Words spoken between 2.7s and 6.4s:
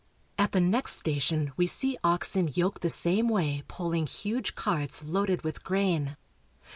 the same way pulling huge carts loaded with grain.